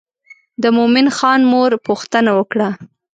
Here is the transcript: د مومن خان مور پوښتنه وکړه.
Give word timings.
د 0.61 0.63
مومن 0.77 1.07
خان 1.17 1.41
مور 1.51 1.71
پوښتنه 1.87 2.31
وکړه. 2.37 2.69